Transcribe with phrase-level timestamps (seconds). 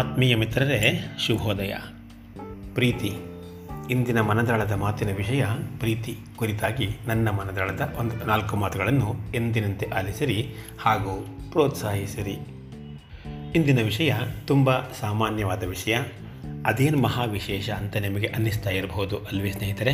[0.00, 1.74] ಆತ್ಮೀಯ ಮಿತ್ರರೇ, ಶುಭೋದಯ.
[2.74, 3.12] ಪ್ರೀತಿ.
[3.90, 5.44] ಇಂದಿನ ಮನದಳದ ಮಾತಿನ ವಿಷಯ
[5.78, 12.32] ಪ್ರೀತಿ ಕುರಿತಾಗಿ ನನ್ನ ಮನದಳದ ಒಂದು ನಾಲ್ಕು ಮಾತುಗಳನ್ನು ಎಂದಿನಂತೆ ಆಲಿಸಿರಿ ಹಾಗೂ ಪ್ರೋತ್ಸಾಹಿಸಿರಿ.
[13.54, 14.14] ಇಂದಿನ ವಿಷಯ
[14.46, 15.98] ತುಂಬ ಸಾಮಾನ್ಯವಾದ ವಿಷಯ.
[16.66, 19.92] ಅದೇನು ಮಹಾವಿಶೇಷ ಅಂತ ನಿಮಗೆ ಅನ್ನಿಸ್ತಾ ಇರಬಹುದು ಅಲ್ವೇ ಸ್ನೇಹಿತರೆ?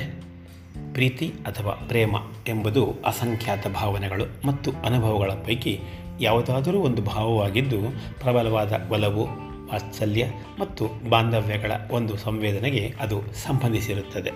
[0.92, 2.14] ಪ್ರೀತಿ ಅಥವಾ ಪ್ರೇಮ
[2.48, 5.80] ಎಂಬುದು ಅಸಂಖ್ಯಾತ ಭಾವನೆಗಳು ಮತ್ತು ಅನುಭವಗಳ ಪೈಕಿ
[6.20, 7.78] ಯಾವುದಾದರೂ ಒಂದು ಭಾವವಾಗಿದ್ದು
[8.20, 10.26] ಪ್ರಬಲವಾದ ಒಲವು ವಾತ್ಸಲ್ಯ
[10.58, 14.30] ಮತ್ತು ಬಾಂಧವ್ಯಗಳ ಒಂದು ಸಂವೇದನೆಗೆ ಅದು ಸಂಬಂಧಿಸಿರುತ್ತದೆ.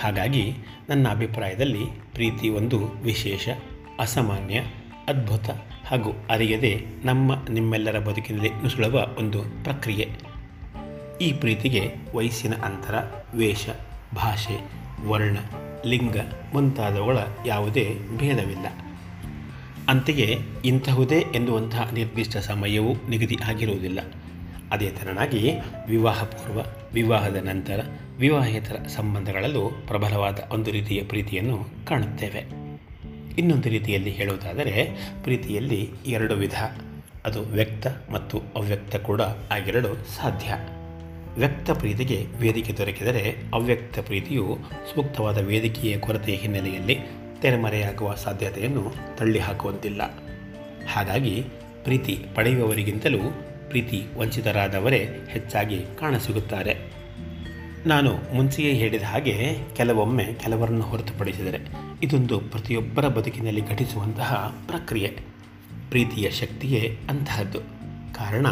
[0.00, 0.54] ಹಾಗಾಗಿ
[0.88, 3.48] ನನ್ನ ಅಭಿಪ್ರಾಯದಲ್ಲಿ ಪ್ರೀತಿ ಒಂದು ವಿಶೇಷ,
[4.00, 4.60] ಅಸಾಮಾನ್ಯ,
[5.08, 5.50] ಅದ್ಭುತ
[5.86, 10.08] ಹಾಗೂ ಅರಿಯದೆ ನಮ್ಮ ನಿಮ್ಮೆಲ್ಲರ ಬದುಕಿನಲ್ಲಿ ನುಸುಳುವ ಒಂದು ಪ್ರಕ್ರಿಯೆ.
[11.20, 12.94] ಈ ಪ್ರೀತಿಗೆ ವಯಸ್ಸಿನ ಅಂತರ,
[13.34, 13.68] ವೇಷ,
[14.14, 14.60] ಭಾಷೆ,
[15.08, 15.36] ವರ್ಣ,
[15.86, 16.16] ಲಿಂಗ
[16.52, 18.66] ಮುಂತಾದವುಗಳ ಯಾವುದೇ ಭೇದವಿಲ್ಲ.
[19.88, 24.00] ಅಂತೆಯೇ ಇಂತಹುದೇ ಎನ್ನುವಂತಹ ನಿರ್ದಿಷ್ಟ ಸಮಯವೂ ನಿಗದಿ ಆಗಿರುವುದಿಲ್ಲ.
[24.72, 25.52] ಅದೇ ತರನಾಗಿ
[25.88, 26.60] ವಿವಾಹ ಪೂರ್ವ
[26.92, 27.80] ವಿವಾಹದ ನಂತರ
[28.18, 32.38] ವಿವಾಹೇತರ ಸಂಬಂಧಗಳಲ್ಲೂ ಪ್ರಬಲವಾದ ಒಂದು ರೀತಿಯ ಪ್ರೀತಿಯನ್ನು ಕಾಣುತ್ತೇವೆ.
[33.38, 34.90] ಇನ್ನೊಂದು ರೀತಿಯಲ್ಲಿ ಹೇಳುವುದಾದರೆ,
[35.22, 36.62] ಪ್ರೀತಿಯಲ್ಲಿ ಎರಡು ವಿಧ,
[37.24, 40.54] ಅದು ವ್ಯಕ್ತ ಮತ್ತು ಅವ್ಯಕ್ತ ಕೂಡ ಆಗಿರಲು ಸಾಧ್ಯ.
[41.38, 44.58] ವ್ಯಕ್ತ ಪ್ರೀತಿಗೆ ವೇದಿಕೆ ದೊರಕಿದರೆ ಅವ್ಯಕ್ತ ಪ್ರೀತಿಯು
[44.94, 50.02] ಸೂಕ್ತವಾದ ವೇದಿಕೆಯ ಕೊರತೆಯ ಹಿನ್ನೆಲೆಯಲ್ಲಿ ತೆರೆಮರೆಯಾಗುವ ಸಾಧ್ಯತೆಯನ್ನು ತಳ್ಳಿಹಾಕುವಂತಿಲ್ಲ.
[50.88, 51.44] ಹಾಗಾಗಿ
[51.84, 53.18] ಪ್ರೀತಿ ಪಡೆಯುವವರಿಗಿಂತಲೂ
[53.68, 56.98] ಪ್ರೀತಿ ವಂಚಿತರಾದವರೇ ಹೆಚ್ಚಾಗಿ ಕಾಣಸಿಗುತ್ತಾರೆ.
[57.86, 61.58] ನಾನು ಮುಂಚೆಯೇ ಹೇಳಿದ ಹಾಗೆ ಕೆಲವೊಮ್ಮೆ ಕೆಲವರನ್ನು ಹೊರತುಪಡಿಸಿದರೆ
[62.02, 65.16] ಇದೊಂದು ಪ್ರತಿಯೊಬ್ಬರ ಬದುಕಿನಲ್ಲಿ ಘಟಿಸುವಂತಹ ಪ್ರಕ್ರಿಯೆ.
[65.88, 67.60] ಪ್ರೀತಿಯ ಶಕ್ತಿಯೇ ಅಂತಹದ್ದು
[68.14, 68.46] ಕಾರಣ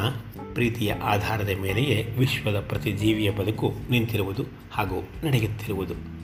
[0.54, 6.15] ಪ್ರೀತಿಯ ಆಧಾರದ ಮೇಲೆಯೇ ವಿಶ್ವದ ಪ್ರತಿ ಜೀವಿಯ ಬದುಕು ನಿಂತಿರುವುದು ಹಾಗೂ ನಡೆಯುತ್ತಿರುವುದು.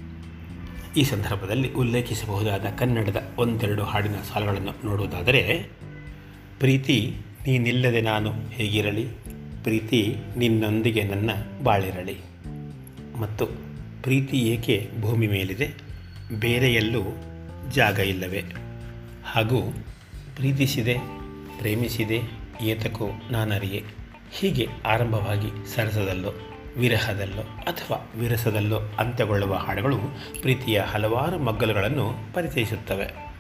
[0.97, 5.69] ಈ ಸಂದರ್ಭದಲ್ಲಿ ಉಲ್ಲೇಖಿಸಬಹುದಾದ ಕನ್ನಡದ ಒಂದೆರಡು ಹಾಡಿನ ಸಾಲುಗಳನ್ನು ನೋಡುವುದಾದರೆ,
[6.59, 9.09] ಪ್ರೀತಿ ನೀನಿಲ್ಲದೆ ನಾನು ಹೇಗಿರಲಿ?
[9.63, 11.31] ಪ್ರೀತಿ ನಿನ್ನೊಂದಿಗೆ ನನ್ನ
[11.63, 12.17] ಬಾಳಿರಲಿ.
[13.21, 13.47] ಮತ್ತು
[14.03, 15.71] ಪ್ರೀತಿ ಏಕೆ ಭೂಮಿ ಮೇಲಿದೆ?
[16.39, 17.03] ಬೇರೆಯಲ್ಲೂ
[17.71, 18.45] ಜಾಗ ಇಲ್ಲವೇ?
[19.25, 19.63] ಹಾಗೂ
[20.37, 20.97] ಪ್ರೀತಿಸಿದೆ,
[21.59, 22.21] ಪ್ರೇಮಿಸಿದೆ
[22.63, 23.83] ಏತಕೋ ನಾನರಿಯೆ?
[24.33, 29.97] ಹೀಗೆ ಆರಂಭವಾಗಿ ಸರಸದಲ್ಲೋ ವಿರಹದಲ್ಲೋ ಅಥವಾ ವಿರಸದಲ್ಲೋ ಅಂತ್ಯಗೊಳ್ಳುವ ಹಾಡುಗಳು
[30.41, 33.33] ಪ್ರೀತಿಯ ಹಲವಾರು ಮಗ್ಗಲುಗಳನ್ನು ಪರಿಚಯಿಸುತ್ತವೆ.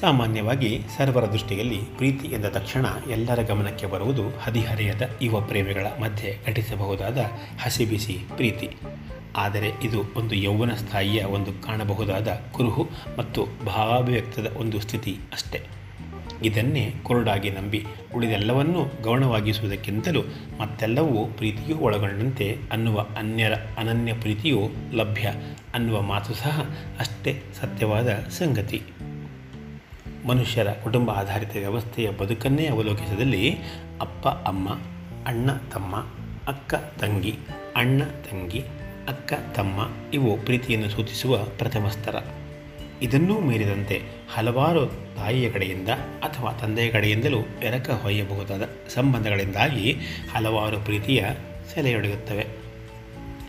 [0.00, 7.18] ಸಾಮಾನ್ಯವಾಗಿ ಸರ್ವರ ದೃಷ್ಟಿಯಲ್ಲಿ ಪ್ರೀತಿ ಎಂದ ತಕ್ಷಣ ಎಲ್ಲರ ಗಮನಕ್ಕೆ ಬರುವುದು ಹದಿಹರೆಯದ ಯುವ ಪ್ರೇಮಿಗಳ ಮಧ್ಯೆ ಘಟಿಸಬಹುದಾದ
[7.62, 8.70] ಹಸಿಬಿಸಿ ಪ್ರೀತಿ.
[9.36, 12.88] ಆದರೆ ಇದು ಒಂದು ಯೌವನ ಸ್ಥಾಯಿಯ ಒಂದು ಕಾಣಬಹುದಾದ ಕುರುಹು
[13.18, 15.60] ಮತ್ತು ಭಾವಾಭಿವ್ಯಕ್ತದ ಒಂದು ಸ್ಥಿತಿ ಅಷ್ಟೇ.
[16.44, 20.22] ಇದನ್ನೇ ಕುರುಡಾಗಿ ನಂಬಿ ಉಳಿದೆಲ್ಲವನ್ನೂ ಗೌಣವಾಗಿಸುವುದಕ್ಕಿಂತಲೂ
[20.60, 24.60] ಮತ್ತೆಲ್ಲವೂ ಪ್ರೀತಿಯೂ ಒಳಗೊಂಡಂತೆ ಅನ್ನುವ ಅನ್ಯರ ಅನನ್ಯ ಪ್ರೀತಿಯೂ
[24.92, 25.32] ಲಭ್ಯ
[25.74, 26.60] ಅನ್ನುವ ಮಾತು ಸಹ
[26.98, 28.82] ಅಷ್ಟೇ ಸತ್ಯವಾದ ಸಂಗತಿ.
[30.28, 33.56] ಮನುಷ್ಯರ ಕುಟುಂಬ ಆಧಾರಿತ ವ್ಯವಸ್ಥೆಯ ಬದುಕನ್ನೇ ಅವಲೋಕಿಸಿದಲ್ಲಿ
[34.00, 34.68] ಅಪ್ಪ, ಅಮ್ಮ,
[35.26, 35.96] ಅಣ್ಣ, ತಮ್ಮ,
[36.48, 37.34] ಅಕ್ಕ, ತಂಗಿ,
[37.76, 38.60] ಅಣ್ಣ, ತಂಗಿ,
[39.08, 42.14] ಅಕ್ಕ, ತಮ್ಮ ಇವು ಪ್ರೀತಿಯನ್ನು ಸೂಚಿಸುವ ಪ್ರಥಮ ಸ್ತರ.
[43.02, 44.02] ಇದನ್ನೂ ಮೀರಿದಂತೆ
[44.34, 45.88] ಹಲವಾರು ತಾಯಿಯ ಕಡೆಯಿಂದ
[46.22, 48.62] ಅಥವಾ ತಂದೆಯ ಕಡೆಯಿಂದಲೂ ಎರಕ ಹೊಯ್ಯಬಹುದಾದ
[48.94, 49.96] ಸಂಬಂಧಗಳಿಂದಾಗಿ
[50.34, 51.24] ಹಲವಾರು ಪ್ರೀತಿಯ
[51.74, 52.46] ಸೆಲೆಯೊಡೆಯುತ್ತವೆ.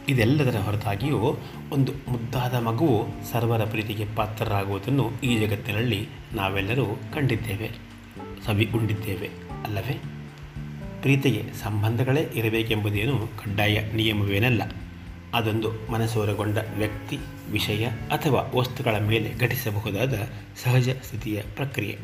[0.09, 1.39] ಇದೆಲ್ಲದರ ಹೊರತಾಗಿಯೂ
[1.71, 7.69] ಒಂದು ಮುದ್ದಾದ ಮಗುವು ಸರ್ವರ ಪ್ರೀತಿಗೆ ಪಾತ್ರರಾಗುವುದನ್ನು ಈ ಜಗತ್ತಿನಲ್ಲಿ ನಾವೆಲ್ಲರೂ ಕಂಡಿದ್ದೇವೆ
[8.45, 9.27] ಸವಿ ಉಂಡಿದ್ದೇವೆ
[9.65, 10.01] ಅಲ್ಲವೇ?
[11.01, 14.63] ಪ್ರೀತಿಗೆ ಸಂಬಂಧಗಳೇ ಇರಬೇಕೆಂಬುದೇನು ಕಡ್ಡಾಯ ನಿಯಮವೇನಲ್ಲ.
[15.33, 17.17] ಅದೊಂದು ಮನಸೂರಗೊಂಡ ವ್ಯಕ್ತಿ,
[17.51, 20.13] ವಿಷಯ ಅಥವಾ ವಸ್ತುಗಳ ಮೇಲೆ ಘಟಿಸಬಹುದಾದ
[20.63, 21.97] ಸಹಜ ಸ್ಥಿತಿಯ ಪ್ರಕ್ರಿಯೆ.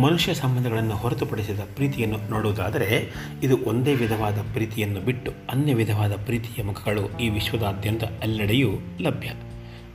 [0.00, 7.28] ಮನುಷ್ಯ ಸಂಬಂಧಗಳನ್ನು ಹೊರತುಪಡಿಸಿದ ಪ್ರೀತಿಯನ್ನು ನೋಡುವುದಾದರೆ, ಇದು ಒಂದೇ ವಿಧವಾದ ಪ್ರೀತಿಯನ್ನು ಬಿಟ್ಟು ಅನ್ಯ ವಿಧವಾದ ಪ್ರೀತಿಯ ಮುಖಗಳು ಈ
[7.28, 8.70] ವಿಶ್ವದಾದ್ಯಂತ ಎಲ್ಲೆಡೆಯೂ
[9.00, 9.30] ಲಭ್ಯ.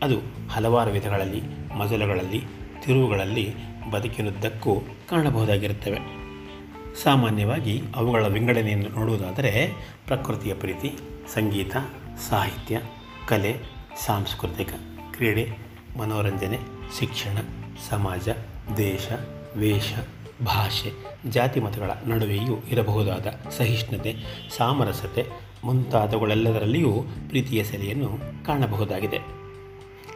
[0.01, 1.41] ಅದು ಹಲವಾರು ವಿಧಗಳಲ್ಲಿ,
[1.77, 2.39] ಮಜಲುಗಳಲ್ಲಿ,
[2.85, 3.53] ತಿರುವುಗಳಲ್ಲಿ
[3.91, 4.75] ಬದುಕಿನುದ್ದಕ್ಕೂ
[5.09, 5.99] ಕಾಣಬಹುದಾಗಿರುತ್ತವೆ.
[7.03, 9.69] ಸಾಮಾನ್ಯವಾಗಿ ಅವುಗಳ ವಿಂಗಡಣೆಯನ್ನು ನೋಡುವುದಾದರೆ,
[10.07, 10.97] ಪ್ರಕೃತಿಯ ಪ್ರೀತಿ
[11.27, 11.75] ಸಂಗೀತ,
[12.29, 12.81] ಸಾಹಿತ್ಯ,
[13.27, 13.57] ಕಲೆ,
[14.05, 14.69] ಸಾಂಸ್ಕೃತಿಕ
[15.11, 15.57] ಕ್ರೀಡೆ,
[15.97, 16.59] ಮನೋರಂಜನೆ,
[16.99, 17.37] ಶಿಕ್ಷಣ,
[17.89, 18.29] ಸಮಾಜ,
[18.77, 19.07] ದೇಶ,
[19.55, 19.93] ವೇಷ,
[20.45, 20.91] ಭಾಷೆ,
[21.29, 24.15] ಜಾತಿ ಮತಗಳ ನಡುವೆಯೂ ಇರಬಹುದಾದ ಸಹಿಷ್ಣುತೆ,
[24.57, 25.25] ಸಾಮರಸ್ಯತೆ
[25.63, 29.19] ಮುಂತಾದವುಗಳೆಲ್ಲದರಲ್ಲಿಯೂ ಪ್ರೀತಿಯ ಸೆಲೆಯನ್ನು ಕಾಣಬಹುದಾಗಿದೆ.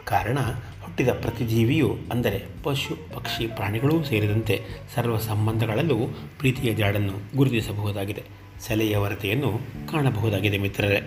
[0.04, 0.38] ಕಾರಣ,
[0.84, 5.96] ಹುಟ್ಟಿದ ಪ್ರತಿ ಜೀವಿಯು ಅಂದರೆ ಪಶು, ಪಕ್ಷಿ, ಪ್ರಾಣಿಗಳೂ ಸೇರಿದಂತೆ ಸರ್ವ ಸಂಬಂಧಗಳಲ್ಲೂ
[6.38, 8.47] ಪ್ರೀತಿಯ ಜಾಡನ್ನು ಗುರುತಿಸಬಹುದಾಗಿದೆ.
[8.60, 9.60] ಸೆಲೆಯ ವರತೆಯನ್ನು
[9.92, 11.00] ಕಾಣಬಹುದಾಗಿದೆ ಮಿತ್ರರೇ.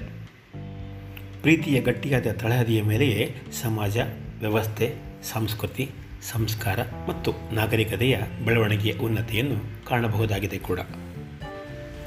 [1.42, 3.98] ಪ್ರೀತಿಯ ಗಟ್ಟಿಯಾದ ತಳಹದಿಯ ಮೇಲೆಯೇ ಸಮಾಜ,
[4.40, 4.94] ವ್ಯವಸ್ಥೆ,
[5.24, 5.90] ಸಂಸ್ಕೃತಿ,
[6.32, 10.80] ಸಂಸ್ಕಾರ ಮತ್ತು ನಾಗರಿಕತೆಯ ಬೆಳವಣಿಗೆಯ ಉನ್ನತಿಯನ್ನು ಕಾಣಬಹುದಾಗಿದೆ ಕೂಡ.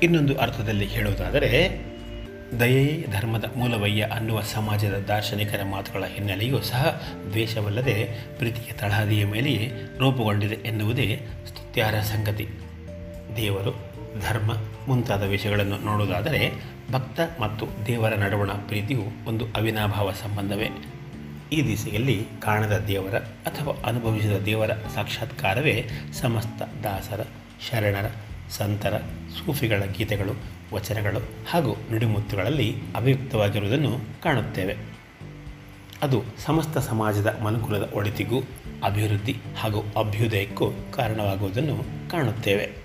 [0.02, 1.80] ಇನ್ನೊಂದು ಅರ್ಥದಲ್ಲಿ ಹೇಳುವುದಾದರೆ,
[2.60, 8.08] ದಯೆಯೇ ಧರ್ಮದ ಮೂಲವಯ್ಯ ಅನ್ನುವ ಸಮಾಜದ ದಾರ್ಶನಿಕರ ಮಾತುಗಳ ಹಿನ್ನೆಲೆಯೂ ಸಹ ದ್ವೇಷವಲ್ಲದೆ
[8.38, 12.48] ಪ್ರೀತಿಯ ತಳಹದಿಯ ಮೇಲೆಯೇ ರೂಪುಗೊಂಡಿದೆ ಎನ್ನುವುದೇ ಸ್ತುತ್ಯಾರ ಸಂಗತಿ.
[13.36, 13.70] ದೇವರು
[14.20, 14.52] ಧರ್ಮ
[14.86, 16.50] ಮುಂತಾದ ವಿಷಯಗಳನ್ನು ನೋಡುವುದಾದರೆ
[16.92, 20.70] ಭಕ್ತ ಮತ್ತು ದೇವರ ನಡುವಣ ಪ್ರೀತಿಯು ಒಂದು ಅವಿನಾಭಾವ ಸಂಬಂಧವೇ.
[21.52, 27.26] ಈ ದಿಸೆಯಲ್ಲಿ ಕಾಣದ ದೇವರ ಅಥವಾ ಅನುಭವಿಸಿದ ದೇವರ ಸಾಕ್ಷಾತ್ಕಾರವೇ ಸಮಸ್ತ ದಾಸರ,
[27.70, 28.10] ಶರಣರ,
[28.50, 28.98] ಸಂತರ,
[29.46, 31.18] ಸೂಫಿಗಳ ಗೀತೆಗಳು, ವಚನಗಳು
[31.50, 34.76] ಹಾಗೂ ನುಡಿಮುತ್ತುಗಳಲ್ಲಿ ಅಭಿವ್ಯಕ್ತವಾಗಿರುವುದನ್ನು ಕಾಣುತ್ತೇವೆ.
[36.02, 38.40] ಅದು ಸಮಸ್ತ ಸಮಾಜದ ಮನುಕುಲದ ಒಳಿತಿಗೂ,
[38.84, 42.83] ಅಭಿವೃದ್ಧಿ ಹಾಗೂ ಅಭ್ಯುದಯಕ್ಕೂ ಕಾರಣವಾಗುವುದನ್ನು ಕಾಣುತ್ತೇವೆ.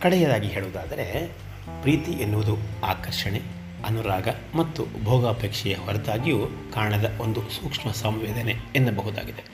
[0.00, 1.32] ಕಡೆಯದಾಗಿ ಹೇಳುವುದಾದರೆ,
[1.80, 3.40] ಪ್ರೀತಿ ಎನ್ನುವುದು ಆಕರ್ಷಣೆ,
[3.86, 9.44] ಅನುರಾಗ ಮತ್ತು ಭೋಗಾಪೇಕ್ಷೆಯ ಹೊರತಾಗಿಯೂ ಕಾಣದ ಒಂದು ಸೂಕ್ಷ್ಮ ಸಂವೇದನೆ ಎನ್ನಬಹುದಾಗಿದೆ.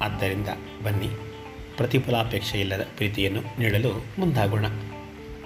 [0.00, 0.48] ಆದ್ದರಿಂದ
[0.84, 1.08] ಬನ್ನಿ
[1.76, 4.66] ಪ್ರತಿಫಲಾಪೇಕ್ಷೆ ಇಲ್ಲದ ಪ್ರೀತಿಯನ್ನು ನೀಡಲು ಮುಂದಾಗೋಣ.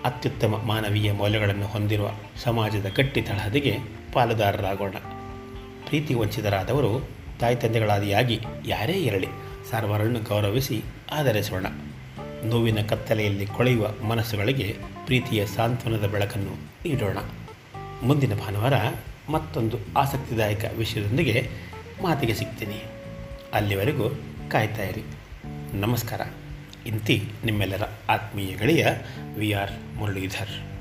[0.04, 2.10] ಅತ್ಯುತ್ತಮ ಮಾನವೀಯ ಮೌಲ್ಯಗಳನ್ನು ಹೊಂದಿರುವ
[2.44, 3.78] ಸಮಾಜದ ಗಟ್ಟಿ ತಳಹದಿಗೆ
[4.12, 4.94] ಪಾಲುದಾರರಾಗೋಣ.
[5.86, 7.08] ಪ್ರೀತಿ ವಂಚಿತರಾದವರು
[7.40, 9.28] ತಾಯಿ ತಂದೆಗಳಾದಿಯಾಗಿ ಯಾರೇ ಇರಲಿ,
[9.70, 10.82] ಸರ್ವರನ್ನು ಗೌರವಿಸಿ
[11.12, 11.66] ಆಧರಿಸೋಣ.
[12.44, 17.16] ನೋವಿನ ಕತ್ತಲೆಯಲ್ಲಿ ಕೊಳೆಯುವ ಮನಸ್ಸುಗಳಿಗೆ ಪ್ರೀತಿಯ ಸಾಂತ್ವನದ ಬೆಳಕನ್ನು ನೀಡೋಣ.
[18.02, 18.72] ಮುಂದಿನ ಭಾನುವಾರ
[19.28, 21.50] ಮತ್ತೊಂದು ಆಸಕ್ತಿದಾಯಕ ವಿಷಯದೊಂದಿಗೆ
[22.02, 22.84] ಮಾತಿಗೆ ಸಿಗ್ತೀನಿ.
[23.54, 24.08] ಅಲ್ಲಿವರೆಗೂ
[24.50, 25.02] ಕಾಯ್ತಾ ಇರಿ.
[25.76, 26.20] ನಮಸ್ಕಾರ.
[26.86, 28.86] ಇಂತಿ ನಿಮ್ಮೆಲ್ಲರ ಆತ್ಮೀಯ ಗೆಳೆಯ
[29.36, 30.71] ವಿ ಆರ್ ಮುರಳೀಧರ್.